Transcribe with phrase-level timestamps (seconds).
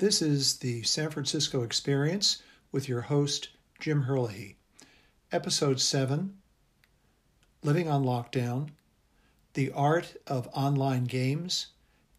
[0.00, 4.56] This is the San Francisco Experience with your host, Jim Herlihy.
[5.30, 6.38] Episode 7
[7.62, 8.70] Living on Lockdown
[9.52, 11.66] The Art of Online Games,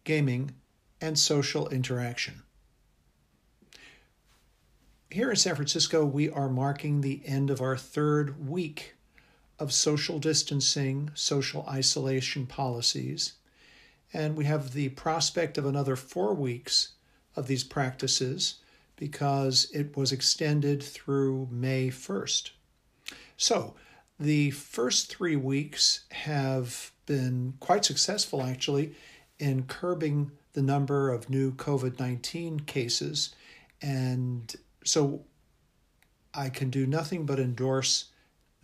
[0.04, 0.52] Gaming,
[1.00, 2.44] and Social Interaction.
[5.10, 8.94] Here in San Francisco, we are marking the end of our third week
[9.58, 13.32] of social distancing, social isolation policies,
[14.12, 16.92] and we have the prospect of another four weeks
[17.36, 18.56] of these practices
[18.96, 22.50] because it was extended through May 1st.
[23.36, 23.74] So,
[24.20, 28.94] the first three weeks have been quite successful actually
[29.38, 33.34] in curbing the number of new COVID 19 cases.
[33.80, 34.54] And
[34.84, 35.24] so
[36.34, 38.06] I can do nothing but endorse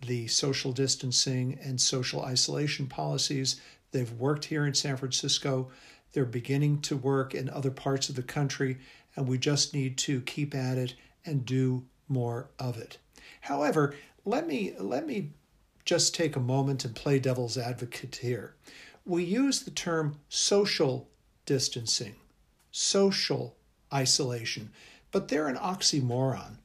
[0.05, 3.59] the social distancing and social isolation policies.
[3.91, 5.69] They've worked here in San Francisco.
[6.13, 8.77] They're beginning to work in other parts of the country,
[9.15, 10.95] and we just need to keep at it
[11.25, 12.97] and do more of it.
[13.41, 15.31] However, let me let me
[15.85, 18.55] just take a moment and play devil's advocate here.
[19.05, 21.07] We use the term social
[21.45, 22.15] distancing,
[22.71, 23.55] social
[23.93, 24.71] isolation,
[25.11, 26.57] but they're an oxymoron.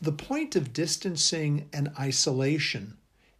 [0.00, 2.96] The point of distancing and isolation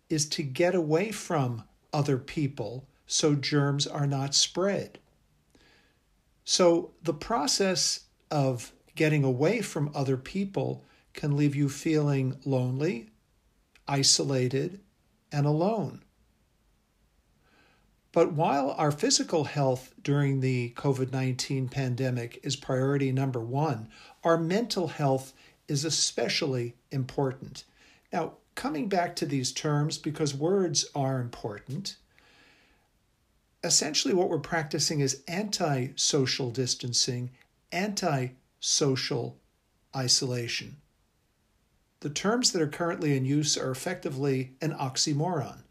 [0.08, 4.98] is to get away from other people so germs are not spread.
[6.44, 8.00] So the process
[8.30, 13.10] of getting away from other people can leave you feeling lonely,
[13.88, 14.80] isolated,
[15.32, 16.02] and alone.
[18.12, 23.88] But while our physical health during the COVID 19 pandemic is priority number one,
[24.22, 25.32] our mental health
[25.66, 27.64] is especially important.
[28.12, 31.96] Now, coming back to these terms, because words are important,
[33.64, 37.30] essentially what we're practicing is anti social distancing,
[37.72, 38.28] anti
[38.60, 39.38] social
[39.96, 40.76] isolation.
[42.00, 45.62] The terms that are currently in use are effectively an oxymoron.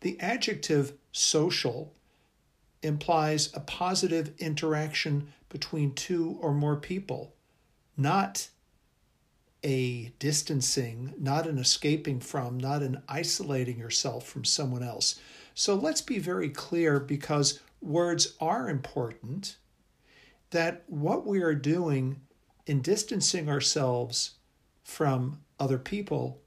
[0.00, 1.94] The adjective social
[2.82, 7.34] implies a positive interaction between two or more people,
[7.96, 8.48] not
[9.64, 15.18] a distancing, not an escaping from, not an isolating yourself from someone else.
[15.58, 19.56] So let's be very clear because words are important
[20.50, 22.20] that what we are doing
[22.66, 24.34] in distancing ourselves
[24.84, 26.42] from other people,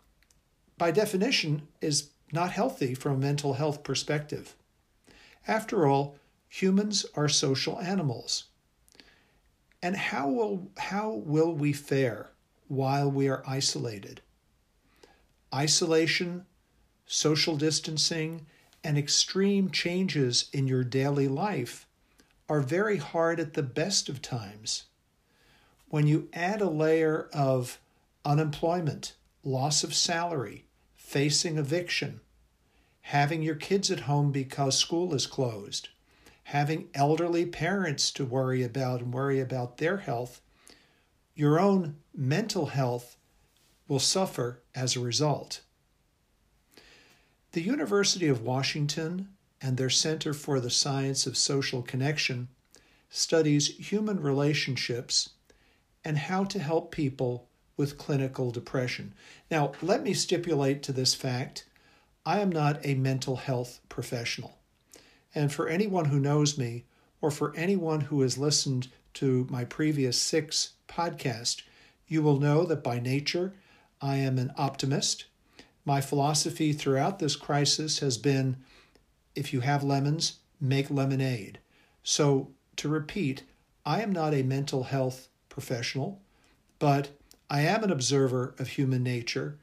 [0.78, 4.56] by definition, is not healthy from a mental health perspective.
[5.47, 6.16] After all,
[6.47, 8.44] humans are social animals.
[9.81, 12.30] And how will, how will we fare
[12.68, 14.22] while we are isolated?
[15.52, 16.46] Isolation,
[17.08, 18.46] social distancing,
[18.84, 21.88] and extreme changes in your daily life
[22.47, 24.85] are very hard at the best of times.
[25.88, 27.79] When you add a layer of
[28.25, 32.22] unemployment, loss of salary, facing eviction,
[33.01, 35.90] having your kids at home because school is closed,
[36.44, 40.41] having elderly parents to worry about and worry about their health,
[41.35, 43.17] your own mental health
[43.88, 45.61] will suffer as a result.
[47.53, 49.29] The University of Washington
[49.59, 52.47] and their Center for the Science of Social Connection
[53.09, 55.29] studies human relationships
[56.05, 59.15] and how to help people with clinical depression.
[59.49, 61.65] Now, let me stipulate to this fact
[62.23, 64.59] I am not a mental health professional.
[65.33, 66.85] And for anyone who knows me,
[67.19, 71.63] or for anyone who has listened to my previous six podcasts,
[72.07, 73.53] you will know that by nature
[74.01, 75.25] I am an optimist
[75.89, 78.55] my philosophy throughout this crisis has been
[79.33, 81.57] if you have lemons, make lemonade.
[82.03, 83.41] So, to repeat,
[83.88, 86.22] I am not a mental health professional,
[86.78, 87.09] but
[87.49, 89.57] I am an observer of human nature,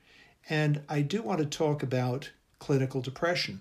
[0.48, 3.60] and I do want to talk about clinical depression.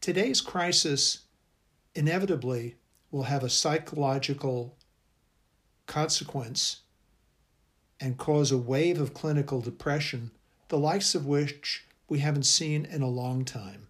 [0.00, 1.20] Today's crisis
[1.94, 2.74] inevitably
[3.12, 4.76] will have a psychological
[5.86, 6.80] consequence
[8.00, 10.32] and cause a wave of clinical depression
[10.72, 13.88] the likes of which we haven't seen in a long time.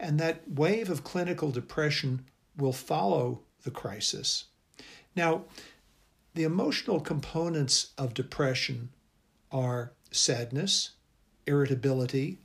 [0.00, 2.24] And that wave of clinical depression
[2.56, 4.46] will follow the crisis.
[5.14, 5.44] Now,
[6.32, 8.88] the emotional components of depression
[9.52, 10.92] are sadness,
[11.46, 12.38] irritability,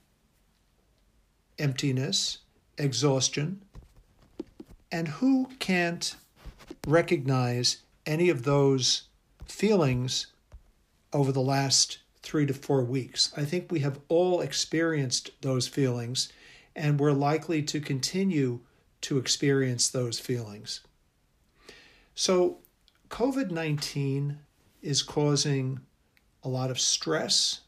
[1.58, 2.40] emptiness,
[2.78, 3.62] exhaustion.
[4.92, 6.14] And who can't
[6.86, 9.04] recognize any of those
[9.46, 10.28] feelings
[11.14, 13.34] over the last three to four weeks.
[13.36, 16.32] I think we have all experienced those feelings,
[16.76, 18.62] and we're likely to continue
[19.02, 20.82] to experience those feelings.
[22.14, 22.60] So,
[23.10, 24.40] COVID 19
[24.82, 25.80] is causing
[26.44, 27.62] a lot of stress,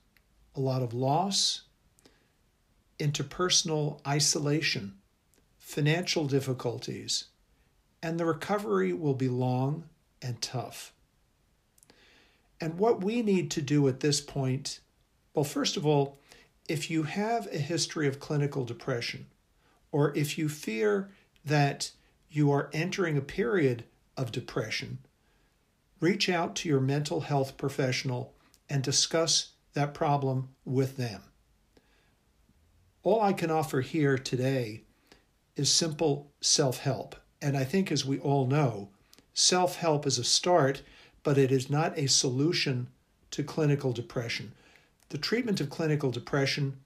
[0.55, 1.63] a lot of loss,
[2.99, 4.95] interpersonal isolation,
[5.59, 7.25] financial difficulties,
[8.01, 9.85] and the recovery will be long
[10.21, 10.93] and tough.
[12.63, 14.79] And what we need to do at this point,
[15.33, 16.17] well, first of all,
[16.69, 19.25] if you have a history of clinical depression,
[19.91, 21.11] or if you fear
[21.43, 21.91] that
[22.29, 23.83] you are entering a period
[24.15, 24.99] of depression,
[25.99, 28.33] reach out to your mental health professional
[28.69, 31.21] and discuss that problem with them.
[33.03, 34.83] All I can offer here today
[35.57, 37.17] is simple self help.
[37.41, 38.87] And I think, as we all know,
[39.33, 40.81] self help is a start,
[41.23, 42.87] but it is not a solution
[43.31, 44.51] to clinical depression.
[45.09, 46.77] The treatment of clinical depression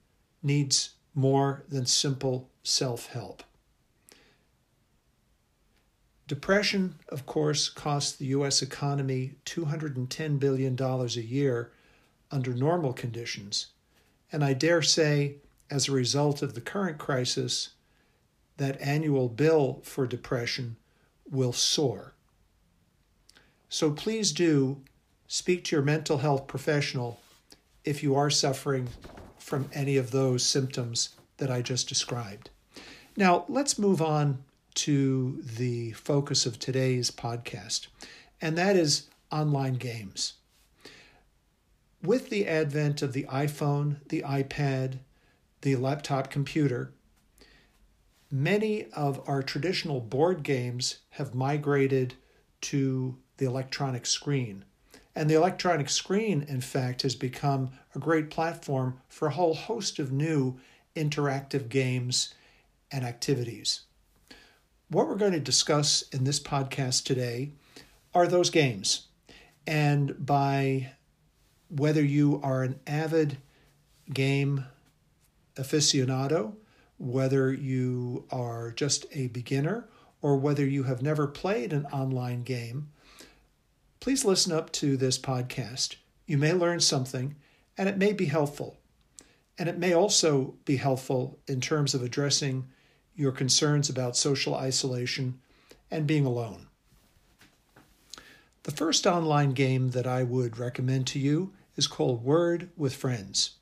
[0.44, 3.44] needs more than simple self help.
[6.28, 8.62] Depression, of course, costs the U.S.
[8.62, 11.72] economy $210 billion a year
[12.31, 13.68] under normal conditions.
[14.31, 15.36] And I dare say,
[15.72, 17.69] as a result of the current crisis,
[18.57, 20.75] that annual bill for depression
[21.30, 22.13] will soar.
[23.69, 24.81] So please do
[25.28, 27.19] speak to your mental health professional
[27.84, 28.90] if you are suffering
[29.40, 32.50] from any of those symptoms that I just described.
[33.16, 34.44] Now, let's move on
[34.75, 37.88] to the focus of today's podcast,
[38.42, 40.34] and that is online games.
[42.04, 45.00] With the advent of the iPhone, the iPad,
[45.62, 46.94] the laptop computer,
[48.31, 52.14] many of our traditional board games have migrated
[52.62, 54.66] to the electronic screen.
[55.16, 59.98] And the electronic screen, in fact, has become a great platform for a whole host
[59.98, 60.60] of new
[60.95, 62.34] interactive games
[62.92, 63.81] and activities.
[64.89, 67.51] What we're going to discuss in this podcast today
[68.13, 69.07] are those games.
[69.66, 70.92] And by
[71.69, 73.38] whether you are an avid
[74.13, 74.66] game
[75.56, 76.54] aficionado,
[76.98, 79.88] whether you are just a beginner,
[80.22, 82.90] or whether you have never played an online game,
[84.07, 85.98] please listen up to this podcast.
[86.25, 87.36] You may learn something,
[87.77, 88.77] and it may be helpful.
[89.59, 92.69] And it may also be helpful in terms of addressing
[93.18, 95.42] your concerns about social isolation
[95.92, 96.68] and being alone.
[98.63, 103.56] The first online game that I would recommend to you is called Word with Friends.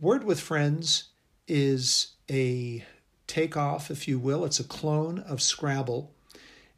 [0.00, 1.10] Word with Friends
[1.46, 2.82] is a
[3.26, 4.46] takeoff, if you will.
[4.46, 6.14] It's a clone of Scrabble,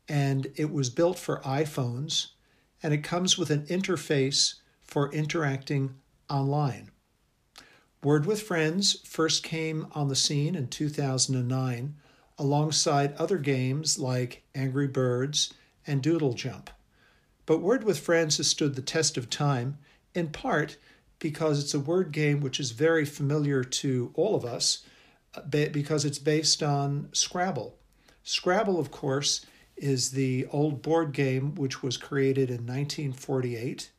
[0.08, 2.30] and it was built for iPhones,
[2.82, 5.94] and it comes with an interface for interacting
[6.28, 6.90] online.
[8.02, 11.94] Word with Friends first came on the scene in 2009
[12.38, 15.52] alongside other games like Angry Birds
[15.86, 16.70] and Doodle Jump.
[17.44, 19.76] But Word with Friends has stood the test of time,
[20.14, 20.78] in part
[21.18, 24.84] because it's a word game which is very familiar to all of us
[25.34, 27.76] uh, because it's based on Scrabble.
[28.24, 29.44] Scrabble, of course,
[29.80, 33.90] is the old board game which was created in 1948.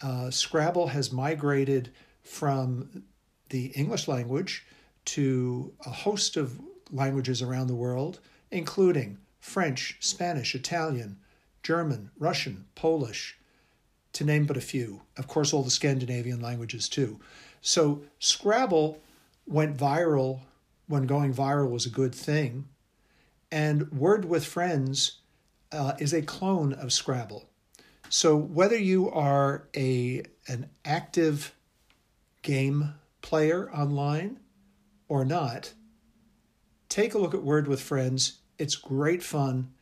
[0.00, 1.90] Uh, Scrabble has migrated
[2.22, 3.02] from
[3.50, 4.64] the English language
[5.04, 6.60] to a host of
[6.90, 8.20] languages around the world,
[8.50, 11.18] including French, Spanish, Italian,
[11.62, 13.36] German, Russian, Polish,
[14.12, 15.02] to name but a few.
[15.16, 17.18] Of course, all the Scandinavian languages too.
[17.60, 19.00] So Scrabble
[19.46, 20.40] went viral
[20.86, 22.68] when going viral was a good thing.
[23.52, 25.18] And Word with Friends
[25.70, 27.50] uh, is a clone of Scrabble.
[28.08, 31.54] So whether you are a an active
[32.40, 34.40] game player online
[35.06, 35.74] or not,
[36.88, 38.38] take a look at Word with Friends.
[38.58, 39.72] It's great fun.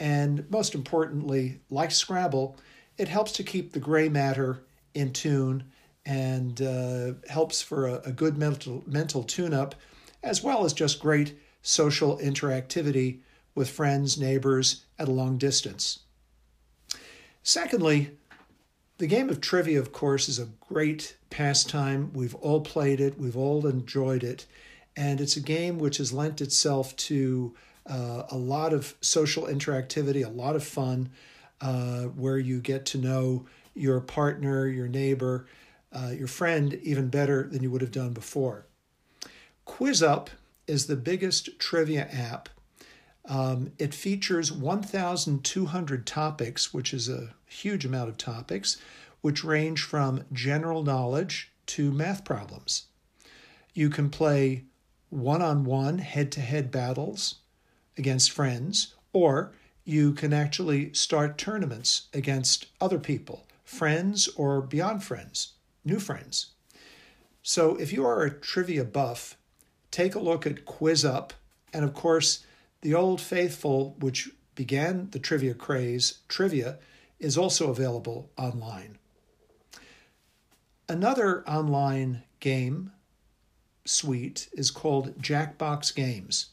[0.00, 2.56] And most importantly, like Scrabble,
[2.98, 5.64] it helps to keep the gray matter in tune
[6.04, 9.76] and uh, helps for a, a good mental, mental tune up,
[10.22, 13.20] as well as just great social interactivity
[13.54, 16.00] with friends, neighbors at a long distance.
[17.42, 18.16] Secondly,
[18.98, 22.12] the game of trivia, of course, is a great pastime.
[22.12, 24.46] We've all played it, we've all enjoyed it,
[24.96, 27.54] and it's a game which has lent itself to
[27.86, 31.10] uh, a lot of social interactivity, a lot of fun,
[31.60, 35.46] uh, where you get to know your partner, your neighbor,
[35.92, 38.66] uh, your friend even better than you would have done before.
[39.66, 40.28] QuizUp
[40.70, 42.48] is the biggest trivia app.
[43.28, 48.76] Um, it features 1,200 topics, which is a huge amount of topics,
[49.20, 52.84] which range from general knowledge to math problems.
[53.74, 54.64] You can play
[55.10, 57.36] one on one, head to head battles
[57.98, 59.52] against friends, or
[59.84, 66.52] you can actually start tournaments against other people, friends or beyond friends, new friends.
[67.42, 69.36] So if you are a trivia buff,
[69.90, 71.32] take a look at Quiz Up,
[71.72, 72.44] and of course,
[72.82, 76.78] the Old Faithful, which began the trivia craze, trivia,
[77.18, 78.98] is also available online.
[80.88, 82.92] Another online game
[83.84, 86.50] suite is called Jackbox Games,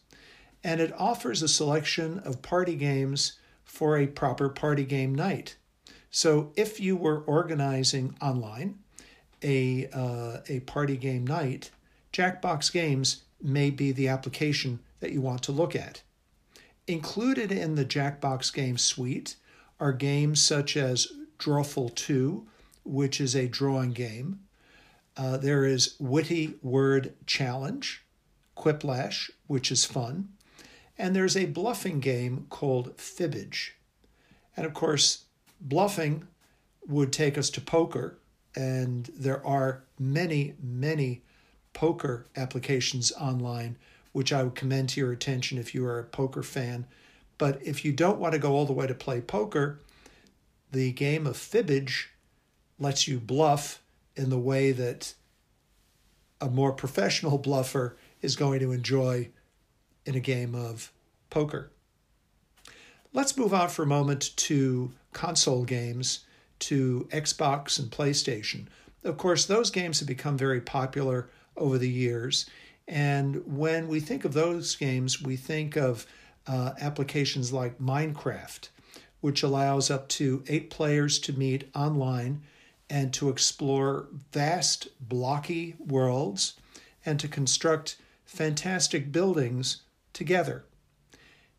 [0.63, 5.56] and it offers a selection of party games for a proper party game night.
[6.10, 8.79] So if you were organizing online
[9.44, 11.72] a, uh, a party game night,
[12.12, 16.01] Jackbox Games may be the application that you want to look at.
[16.88, 19.36] Included in the Jackbox Game suite
[19.79, 22.48] are games such as Drawful 2,
[22.84, 24.39] which is a drawing game.
[25.15, 28.03] Uh, there is Witty Word Challenge,
[28.56, 30.29] Quiplash, which is fun.
[30.98, 33.72] And there's a bluffing game called Fibbage.
[34.56, 35.25] And of course,
[35.62, 36.27] bluffing
[36.88, 38.17] would take us to poker,
[38.56, 41.22] and there are many, many
[41.78, 43.78] poker applications online,
[44.12, 46.88] which I would commend to your attention if you are a poker fan.
[47.38, 49.80] But if you don't want to go all the way to play poker,
[50.72, 52.08] the game of fibbage
[52.80, 53.80] lets you bluff
[54.16, 55.14] in the way that
[56.42, 59.30] a more professional bluffer is going to enjoy
[60.04, 60.92] in a game of
[61.30, 61.70] poker.
[63.14, 66.26] Let's move on for a moment to console games,
[66.58, 68.66] to Xbox and PlayStation.
[69.04, 72.50] Of course, those games have become very popular over the years.
[72.88, 76.06] And when we think of those games, we think of
[76.48, 78.70] uh, applications like Minecraft,
[79.20, 82.44] which allows up to eight players to meet online
[82.90, 86.54] and to explore vast, blocky worlds
[87.06, 89.84] and to construct fantastic buildings
[90.14, 90.64] together.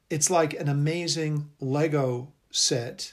[0.08, 3.12] It's like an amazing Lego set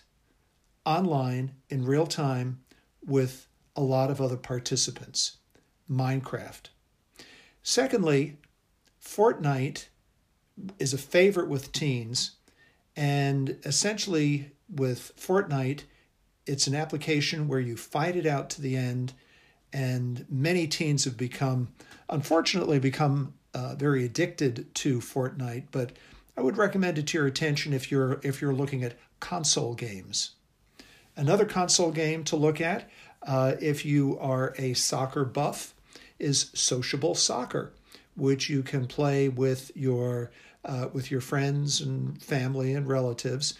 [0.86, 2.60] online in real time
[3.06, 5.38] with a lot of other participants.
[5.92, 6.70] Minecraft.
[7.68, 8.38] Secondly,
[9.04, 9.88] Fortnite
[10.78, 12.34] is a favorite with teens,
[12.96, 15.82] and essentially, with Fortnite,
[16.46, 19.14] it's an application where you fight it out to the end,
[19.74, 21.70] and many teens have become,
[22.08, 25.66] unfortunately, become uh, very addicted to Fortnite.
[25.72, 25.94] But
[26.38, 30.36] I would recommend it to your attention if you're if you're looking at console games.
[31.18, 32.88] Another console game to look at,
[33.26, 35.75] uh, if you are a soccer buff,
[36.20, 37.74] is sociable soccer,
[38.16, 40.32] which you can play with your
[40.64, 43.54] uh, with your friends and family and relatives.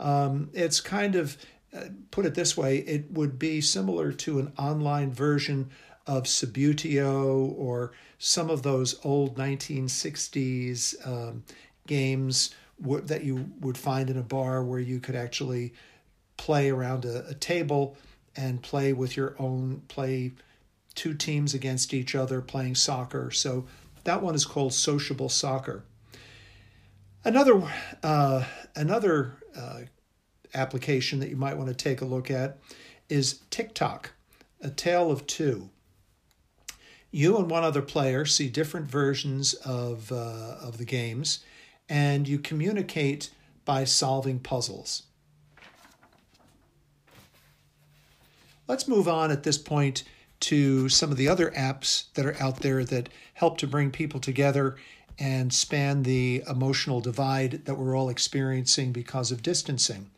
[0.00, 1.36] Um, it's kind of
[1.74, 5.70] uh, put it this way: it would be similar to an online version
[6.06, 11.44] of Subbuteo or some of those old 1960s um,
[11.86, 15.74] games w- that you would find in a bar where you could actually
[16.38, 17.96] play around a, a table
[18.36, 20.32] and play with your own play
[20.98, 23.30] two teams against each other playing soccer.
[23.30, 23.66] So
[24.02, 25.84] that one is called sociable soccer.
[27.24, 27.62] Another
[28.02, 29.80] uh, another uh,
[30.54, 32.58] application that you might want to take a look at
[33.08, 34.12] is Tick Tock,
[34.60, 35.70] a tale of two.
[37.12, 41.44] You and one other player see different versions of uh, of the games,
[41.88, 43.30] and you communicate
[43.64, 45.04] by solving puzzles.
[48.66, 50.02] Let's move on at this point
[50.40, 54.20] to some of the other apps that are out there that help to bring people
[54.20, 54.76] together
[55.18, 60.10] and span the emotional divide that we're all experiencing because of distancing.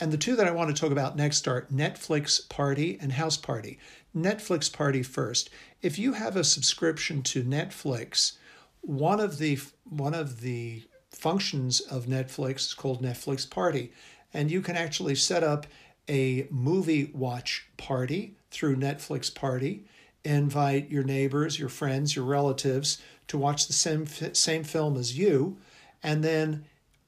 [0.00, 3.36] And the two that I want to talk about next are Netflix Party and House
[3.36, 3.78] Party.
[4.16, 5.50] Netflix Party first.
[5.82, 8.36] If you have a subscription to Netflix,
[8.80, 13.92] one of the one of the functions of Netflix is called Netflix Party,
[14.32, 15.66] and you can actually set up
[16.08, 19.84] a movie watch party through Netflix Party.
[20.24, 25.58] Invite your neighbors, your friends, your relatives to watch the same, same film as you.
[26.02, 26.64] And then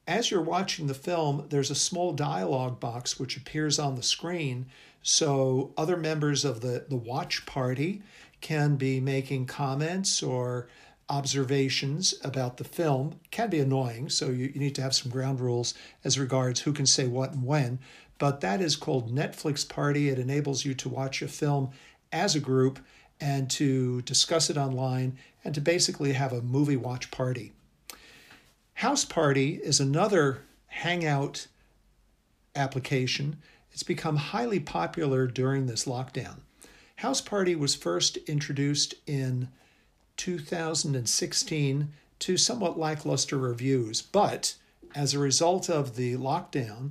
[0.07, 4.67] as you're watching the film, there's a small dialogue box which appears on the screen.
[5.03, 8.03] So other members of the, the watch party
[8.41, 10.69] can be making comments or
[11.09, 13.19] observations about the film.
[13.31, 16.73] can be annoying, so you, you need to have some ground rules as regards who
[16.73, 17.79] can say what and when
[18.21, 20.11] but that is called Netflix Party.
[20.11, 21.71] It enables you to watch a film
[22.13, 22.79] as a group
[23.19, 27.53] and to discuss it online and to basically have a movie watch party.
[28.75, 31.47] House Party is another Hangout
[32.55, 33.39] application.
[33.73, 36.41] It's become highly popular during this lockdown.
[36.97, 39.49] House Party was first introduced in
[40.19, 44.57] 2016 to somewhat lackluster reviews, but
[44.95, 46.91] as a result of the lockdown,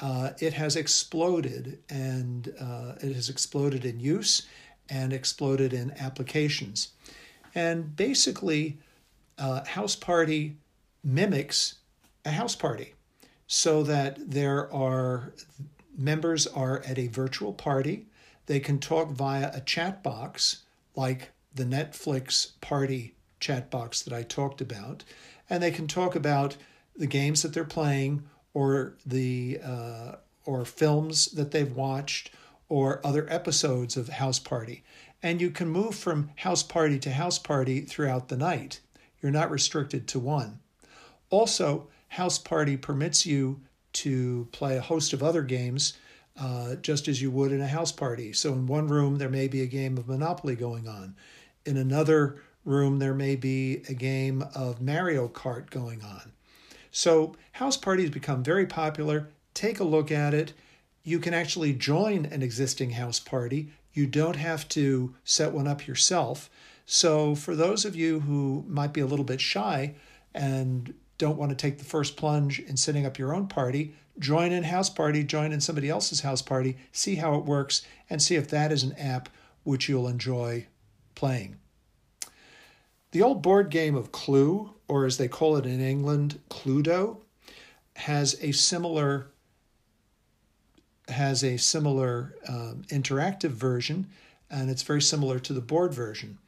[0.00, 4.46] uh, it has exploded and uh, it has exploded in use
[4.88, 6.88] and exploded in applications.
[7.54, 8.78] And basically,
[9.38, 10.56] uh, House Party
[11.02, 11.76] mimics
[12.24, 12.94] a house party
[13.46, 15.32] so that there are
[15.96, 18.06] members are at a virtual party.
[18.46, 20.62] They can talk via a chat box
[20.94, 25.04] like the Netflix party chat box that I talked about,
[25.48, 26.56] and they can talk about
[26.96, 28.22] the games that they're playing
[28.54, 32.30] or the uh, or films that they've watched
[32.68, 34.82] or other episodes of House Party.
[35.22, 38.80] And you can move from house party to house party throughout the night.
[39.20, 40.60] You're not restricted to one.
[41.28, 43.60] Also, House Party permits you
[43.92, 45.94] to play a host of other games
[46.38, 48.32] uh, just as you would in a house party.
[48.32, 51.14] So, in one room, there may be a game of Monopoly going on.
[51.66, 56.32] In another room, there may be a game of Mario Kart going on.
[56.90, 59.28] So, house parties become very popular.
[59.54, 60.52] Take a look at it.
[61.02, 63.70] You can actually join an existing house party.
[63.92, 66.50] You don't have to set one up yourself.
[66.86, 69.94] So, for those of you who might be a little bit shy
[70.34, 74.52] and don't want to take the first plunge in setting up your own party, join
[74.52, 78.36] in house party, join in somebody else's house party, see how it works, and see
[78.36, 79.28] if that is an app
[79.62, 80.66] which you'll enjoy
[81.14, 81.56] playing.
[83.12, 87.18] The old board game of Clue, or as they call it in England, Cluedo,
[87.94, 89.28] has a similar
[91.08, 94.08] has a similar um, interactive version,
[94.48, 96.38] and it's very similar to the board version.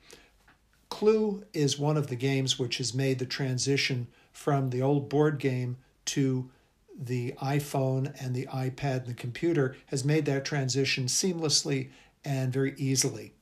[0.88, 5.38] Clue is one of the games which has made the transition from the old board
[5.38, 6.50] game to
[6.96, 11.90] the iPhone and the iPad and the computer has made that transition seamlessly
[12.24, 13.32] and very easily.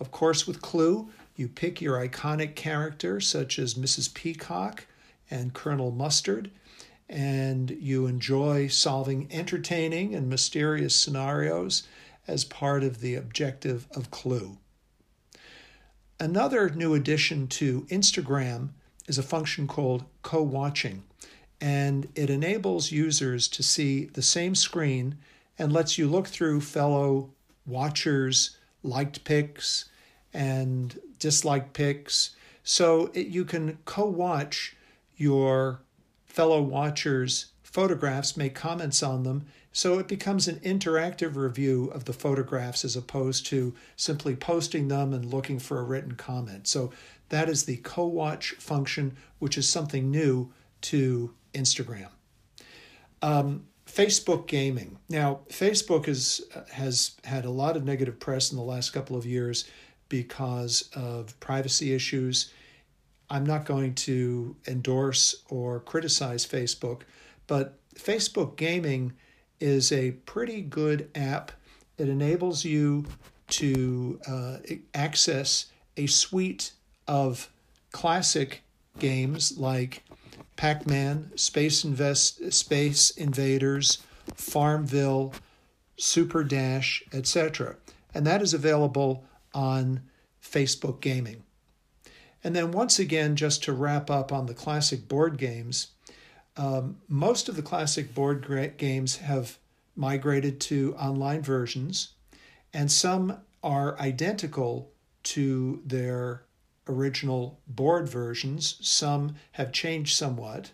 [0.00, 4.12] Of course, with Clue, you pick your iconic character, such as Mrs.
[4.14, 4.86] Peacock
[5.30, 6.50] and Colonel Mustard,
[7.08, 11.82] and you enjoy solving entertaining and mysterious scenarios
[12.26, 14.58] as part of the objective of Clue.
[16.20, 18.70] Another new addition to Instagram
[19.08, 21.02] is a function called co watching,
[21.60, 25.18] and it enables users to see the same screen
[25.58, 27.30] and lets you look through fellow
[27.66, 29.86] watchers' liked pics
[30.34, 32.36] and dislike pics.
[32.64, 34.76] So it, you can co watch
[35.16, 35.80] your
[36.26, 39.46] fellow watchers' photographs, make comments on them.
[39.72, 45.12] So it becomes an interactive review of the photographs as opposed to simply posting them
[45.12, 46.68] and looking for a written comment.
[46.68, 46.92] So
[47.28, 52.08] that is the co watch function, which is something new to Instagram.
[53.22, 54.98] Um, Facebook gaming.
[55.08, 56.42] Now, Facebook is,
[56.72, 59.64] has had a lot of negative press in the last couple of years
[60.14, 62.52] because of privacy issues.
[63.28, 67.00] I'm not going to endorse or criticize Facebook,
[67.48, 69.14] but Facebook Gaming
[69.58, 71.50] is a pretty good app.
[71.98, 73.06] It enables you
[73.48, 74.58] to uh,
[74.94, 76.70] access a suite
[77.08, 77.50] of
[77.90, 78.62] classic
[79.00, 80.04] games like
[80.54, 83.98] Pac Man, Space, Invest, Space Invaders,
[84.36, 85.34] Farmville,
[85.96, 87.74] Super Dash, etc.
[88.14, 89.24] And that is available
[89.54, 90.02] on
[90.42, 91.44] Facebook Gaming.
[92.42, 95.88] And then, once again, just to wrap up on the classic board games,
[96.56, 99.58] um, most of the classic board games have
[99.96, 102.10] migrated to online versions,
[102.72, 106.42] and some are identical to their
[106.86, 108.76] original board versions.
[108.80, 110.72] Some have changed somewhat.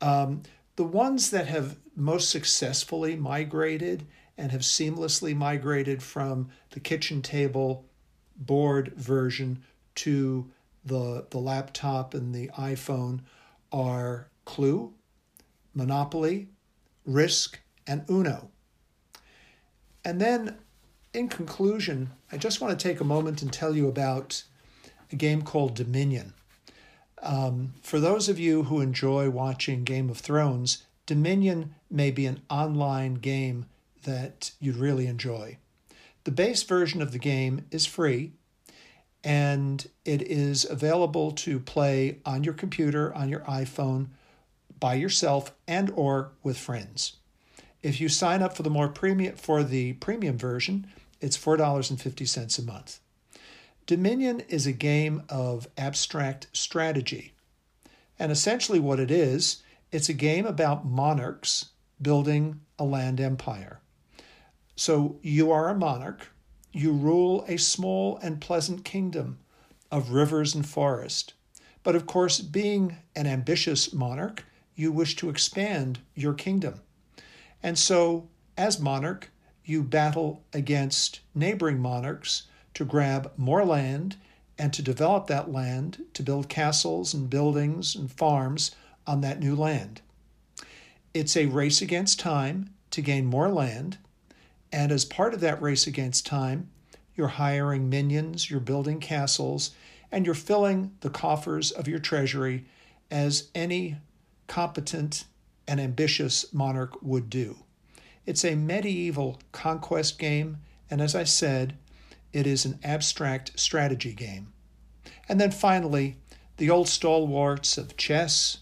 [0.00, 0.42] Um,
[0.76, 7.84] the ones that have most successfully migrated and have seamlessly migrated from the kitchen table
[8.38, 9.62] board version
[9.96, 10.50] to
[10.84, 13.20] the, the laptop and the iPhone
[13.72, 14.94] are Clue,
[15.74, 16.48] Monopoly,
[17.04, 18.50] Risk, and Uno.
[20.04, 20.56] And then,
[21.12, 24.42] in conclusion, I just want to take a moment and tell you about
[25.12, 26.34] a game called Dominion.
[27.22, 32.42] Um, for those of you who enjoy watching Game of Thrones, Dominion may be an
[32.48, 33.66] online game
[34.04, 35.58] that you'd really enjoy.
[36.28, 38.32] The base version of the game is free
[39.24, 44.08] and it is available to play on your computer, on your iPhone,
[44.78, 47.16] by yourself and or with friends.
[47.82, 50.88] If you sign up for the more premium for the premium version,
[51.22, 53.00] it's $4.50 a month.
[53.86, 57.32] Dominion is a game of abstract strategy.
[58.18, 61.70] And essentially, what it is, it's a game about monarchs
[62.02, 63.80] building a land empire.
[64.78, 66.28] So you are a monarch,
[66.72, 69.40] you rule a small and pleasant kingdom
[69.90, 71.32] of rivers and forest.
[71.82, 74.44] But of course, being an ambitious monarch,
[74.76, 76.80] you wish to expand your kingdom.
[77.60, 79.32] And so, as monarch,
[79.64, 84.14] you battle against neighboring monarchs to grab more land
[84.56, 88.76] and to develop that land to build castles and buildings and farms
[89.08, 90.02] on that new land.
[91.12, 93.98] It's a race against time to gain more land,
[94.72, 96.70] and as part of that race against time,
[97.14, 99.72] you're hiring minions, you're building castles,
[100.12, 102.64] and you're filling the coffers of your treasury
[103.10, 103.96] as any
[104.46, 105.24] competent
[105.66, 107.56] and ambitious monarch would do.
[108.24, 110.58] It's a medieval conquest game,
[110.90, 111.76] and as I said,
[112.32, 114.52] it is an abstract strategy game.
[115.28, 116.16] And then finally,
[116.56, 118.58] the old stalwarts of chess,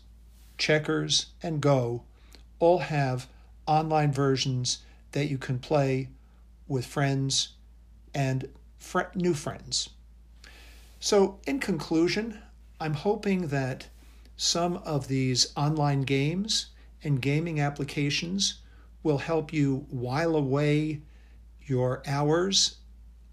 [0.59, 2.03] checkers, and Go
[2.59, 3.29] all have
[3.67, 4.79] online versions
[5.17, 6.11] that you can play
[6.69, 7.55] with friends
[8.13, 9.89] and fr- new friends.
[11.01, 12.43] So, in conclusion,
[12.79, 13.89] I'm hoping that
[14.37, 16.67] some of these online games
[17.03, 18.61] and gaming applications
[19.03, 21.01] will help you while away
[21.65, 22.77] your hours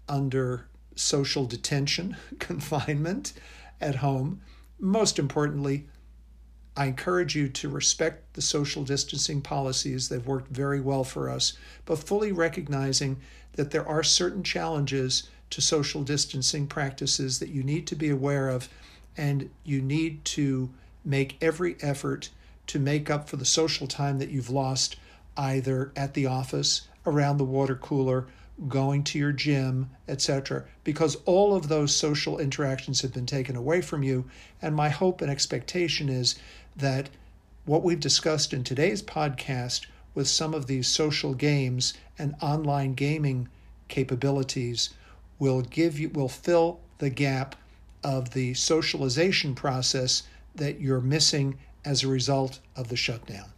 [0.08, 0.66] under
[0.96, 3.34] social detention, confinement
[3.78, 4.40] at home.
[4.78, 5.86] Most importantly,
[6.76, 10.08] I encourage you to respect the social distancing policies.
[10.08, 11.52] They've worked very well for us,
[11.84, 13.20] but fully recognizing
[13.52, 18.48] that there are certain challenges to social distancing practices that you need to be aware
[18.48, 18.68] of,
[19.16, 20.70] and you need to
[21.04, 22.30] make every effort
[22.66, 24.96] to make up for the social time that you've lost
[25.36, 28.26] either at the office, around the water cooler,
[28.68, 33.80] going to your gym, etc., because all of those social interactions have been taken away
[33.80, 34.24] from you.
[34.62, 36.36] And my hope and expectation is
[36.76, 37.08] that
[37.64, 43.48] what we've discussed in today's podcast with some of these social games and online gaming
[43.88, 44.90] capabilities
[45.38, 47.56] will give you will fill the gap
[48.02, 53.50] of the socialization process that you're missing as a result of the shutdown.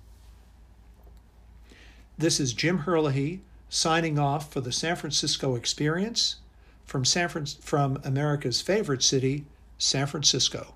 [2.17, 6.37] This is Jim Herlihy signing off for the San Francisco Experience
[6.85, 9.45] from San Fran- from America's favorite city,
[9.77, 10.76] San Francisco.